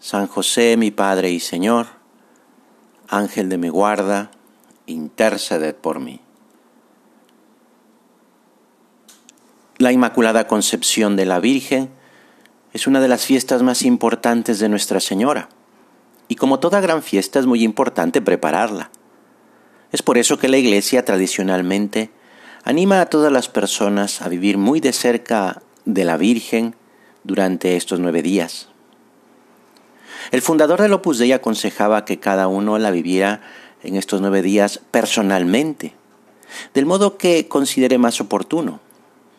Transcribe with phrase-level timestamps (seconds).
[0.00, 1.88] San José, mi Padre y Señor,
[3.06, 4.30] Ángel de mi guarda,
[4.86, 6.20] interceded por mí.
[9.76, 11.90] La Inmaculada Concepción de la Virgen
[12.72, 15.50] es una de las fiestas más importantes de Nuestra Señora,
[16.28, 18.90] y como toda gran fiesta es muy importante prepararla.
[19.92, 22.10] Es por eso que la Iglesia tradicionalmente
[22.64, 26.74] anima a todas las personas a vivir muy de cerca de la Virgen
[27.22, 28.69] durante estos nueve días.
[30.30, 33.40] El fundador del Opus Dei aconsejaba que cada uno la viviera
[33.82, 35.94] en estos nueve días personalmente,
[36.74, 38.80] del modo que considere más oportuno,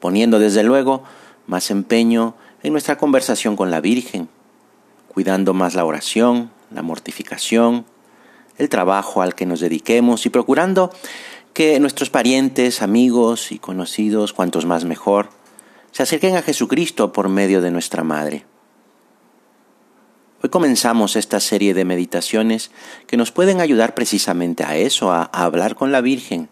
[0.00, 1.02] poniendo desde luego
[1.46, 4.28] más empeño en nuestra conversación con la Virgen,
[5.08, 7.84] cuidando más la oración, la mortificación,
[8.58, 10.90] el trabajo al que nos dediquemos y procurando
[11.52, 15.28] que nuestros parientes, amigos y conocidos, cuantos más mejor,
[15.92, 18.44] se acerquen a Jesucristo por medio de nuestra Madre.
[20.44, 22.70] Hoy comenzamos esta serie de meditaciones
[23.06, 26.50] que nos pueden ayudar precisamente a eso, a, hablar con la Virgen.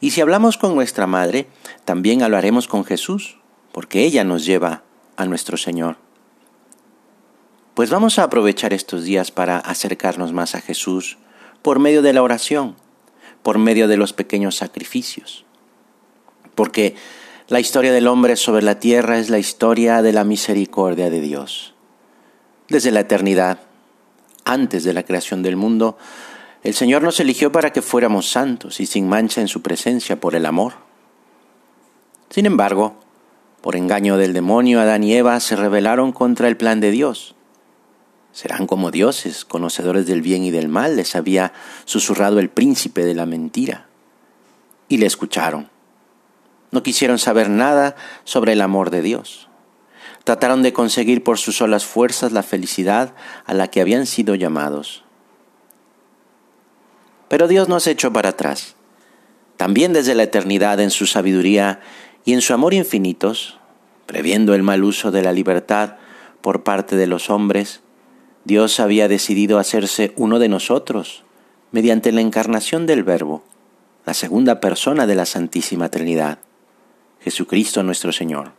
[0.00, 1.46] Y si hablamos con nuestra Madre,
[1.84, 3.38] también hablaremos con Jesús,
[3.70, 4.82] porque ella nos lleva
[5.16, 5.98] a nuestro Señor.
[7.74, 11.18] Pues vamos a aprovechar estos días para acercarnos más a Jesús
[11.62, 12.74] por medio de la oración,
[13.44, 15.44] por medio de los pequeños sacrificios.
[16.56, 16.96] Porque
[17.46, 21.77] la historia del hombre sobre la tierra es la historia de la misericordia de Dios.
[22.68, 23.60] Desde la eternidad,
[24.44, 25.96] antes de la creación del mundo,
[26.62, 30.34] el Señor nos eligió para que fuéramos santos y sin mancha en su presencia por
[30.34, 30.74] el amor.
[32.28, 32.96] Sin embargo,
[33.62, 37.34] por engaño del demonio, Adán y Eva se rebelaron contra el plan de Dios.
[38.32, 41.54] Serán como dioses, conocedores del bien y del mal, les había
[41.86, 43.86] susurrado el príncipe de la mentira.
[44.88, 45.70] Y le escucharon.
[46.70, 49.47] No quisieron saber nada sobre el amor de Dios.
[50.28, 53.14] Trataron de conseguir por sus solas fuerzas la felicidad
[53.46, 55.02] a la que habían sido llamados.
[57.28, 58.76] Pero Dios no se echó para atrás.
[59.56, 61.80] También desde la eternidad en su sabiduría
[62.26, 63.58] y en su amor infinitos,
[64.04, 65.96] previendo el mal uso de la libertad
[66.42, 67.80] por parte de los hombres,
[68.44, 71.24] Dios había decidido hacerse uno de nosotros
[71.72, 73.44] mediante la encarnación del Verbo,
[74.04, 76.40] la segunda persona de la Santísima Trinidad,
[77.20, 78.57] Jesucristo nuestro Señor.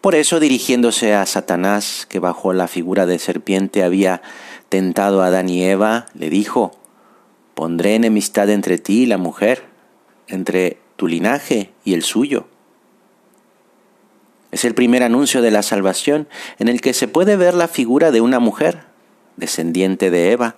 [0.00, 4.22] Por eso, dirigiéndose a Satanás, que bajo la figura de serpiente había
[4.68, 6.78] tentado a Adán y Eva, le dijo,
[7.54, 9.64] Pondré enemistad entre ti y la mujer,
[10.28, 12.46] entre tu linaje y el suyo.
[14.52, 16.28] Es el primer anuncio de la salvación
[16.58, 18.84] en el que se puede ver la figura de una mujer,
[19.36, 20.56] descendiente de Eva,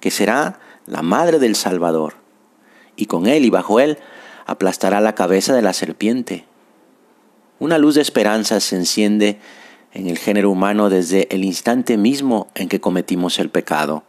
[0.00, 2.14] que será la madre del Salvador,
[2.96, 3.98] y con él y bajo él
[4.46, 6.46] aplastará la cabeza de la serpiente,
[7.58, 9.38] una luz de esperanza se enciende
[9.92, 14.04] en el género humano desde el instante mismo en que cometimos el pecado.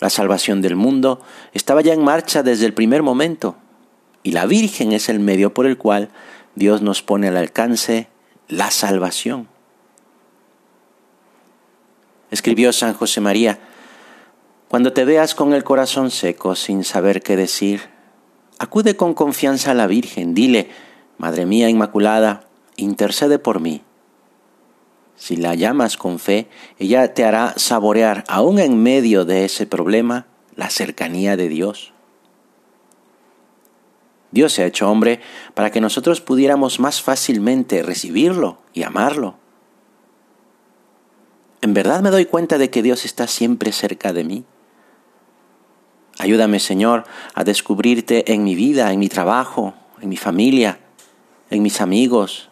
[0.00, 1.20] La salvación del mundo
[1.52, 3.56] estaba ya en marcha desde el primer momento,
[4.22, 6.10] y la Virgen es el medio por el cual
[6.54, 8.08] Dios nos pone al alcance
[8.48, 9.48] la salvación.
[12.30, 13.58] Escribió San José María,
[14.68, 17.82] cuando te veas con el corazón seco sin saber qué decir,
[18.58, 20.68] acude con confianza a la Virgen, dile,
[21.18, 23.82] Madre mía Inmaculada, intercede por mí.
[25.16, 26.48] Si la llamas con fe,
[26.78, 30.26] ella te hará saborear, aún en medio de ese problema,
[30.56, 31.92] la cercanía de Dios.
[34.32, 35.20] Dios se ha hecho hombre
[35.54, 39.36] para que nosotros pudiéramos más fácilmente recibirlo y amarlo.
[41.60, 44.44] ¿En verdad me doy cuenta de que Dios está siempre cerca de mí?
[46.18, 50.80] Ayúdame, Señor, a descubrirte en mi vida, en mi trabajo, en mi familia,
[51.50, 52.50] en mis amigos,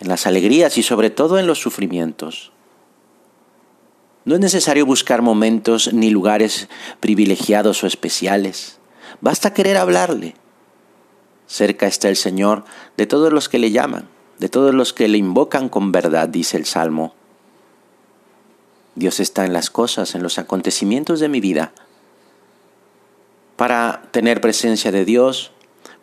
[0.00, 2.52] en las alegrías y sobre todo en los sufrimientos.
[4.24, 6.68] No es necesario buscar momentos ni lugares
[7.00, 8.78] privilegiados o especiales.
[9.20, 10.34] Basta querer hablarle.
[11.46, 12.64] Cerca está el Señor
[12.96, 14.08] de todos los que le llaman,
[14.38, 17.14] de todos los que le invocan con verdad, dice el Salmo.
[18.94, 21.72] Dios está en las cosas, en los acontecimientos de mi vida.
[23.56, 25.52] Para tener presencia de Dios,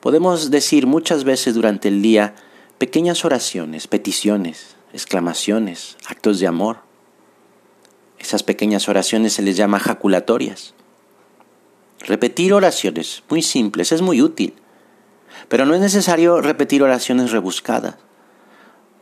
[0.02, 2.34] Podemos decir muchas veces durante el día
[2.80, 6.78] pequeñas oraciones, peticiones, exclamaciones, actos de amor.
[8.18, 10.74] esas pequeñas oraciones se les llama jaculatorias.
[12.02, 14.56] Repetir oraciones muy simples es muy útil,
[15.48, 17.96] pero no es necesario repetir oraciones rebuscadas.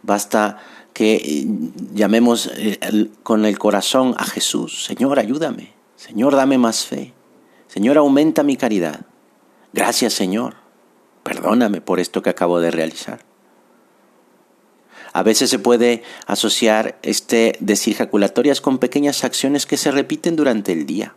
[0.03, 0.59] Basta
[0.93, 1.45] que eh,
[1.93, 7.13] llamemos eh, con el corazón a Jesús, Señor, ayúdame, Señor, dame más fe,
[7.67, 9.05] Señor, aumenta mi caridad.
[9.71, 10.55] Gracias, Señor,
[11.29, 13.19] perdóname por esto que acabo de realizar.
[15.13, 20.71] A veces se puede asociar este decir jaculatorias con pequeñas acciones que se repiten durante
[20.71, 21.13] el día.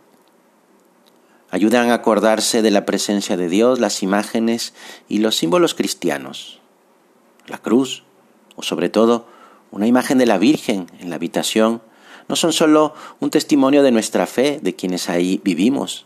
[1.49, 4.75] Ayudan a acordarse de la presencia de Dios, las imágenes
[5.09, 6.59] y los símbolos cristianos.
[7.47, 8.03] La cruz,
[8.55, 9.25] o sobre todo
[9.71, 11.81] una imagen de la Virgen en la habitación,
[12.29, 16.05] no son solo un testimonio de nuestra fe, de quienes ahí vivimos,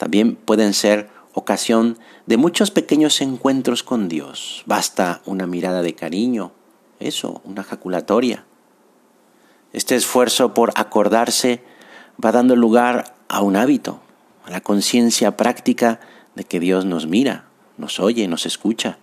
[0.00, 4.62] también pueden ser ocasión de muchos pequeños encuentros con Dios.
[4.66, 6.52] Basta una mirada de cariño,
[6.98, 8.44] eso, una jaculatoria.
[9.72, 11.62] Este esfuerzo por acordarse
[12.22, 14.00] va dando lugar a un hábito,
[14.44, 16.00] a la conciencia práctica
[16.34, 17.46] de que Dios nos mira,
[17.76, 18.98] nos oye, nos escucha.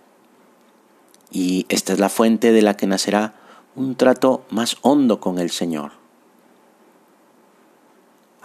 [1.30, 3.34] Y esta es la fuente de la que nacerá
[3.74, 5.97] un trato más hondo con el Señor.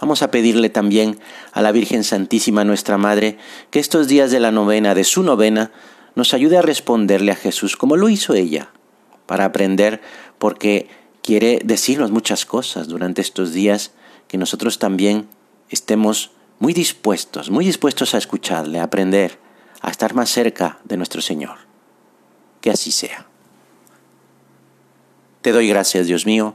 [0.00, 1.18] Vamos a pedirle también
[1.52, 3.38] a la Virgen Santísima nuestra Madre
[3.70, 5.70] que estos días de la novena, de su novena,
[6.14, 8.70] nos ayude a responderle a Jesús como lo hizo ella,
[9.26, 10.00] para aprender,
[10.38, 10.88] porque
[11.22, 13.92] quiere decirnos muchas cosas durante estos días,
[14.28, 15.28] que nosotros también
[15.70, 19.38] estemos muy dispuestos, muy dispuestos a escucharle, a aprender,
[19.80, 21.58] a estar más cerca de nuestro Señor.
[22.60, 23.26] Que así sea.
[25.42, 26.54] Te doy gracias, Dios mío,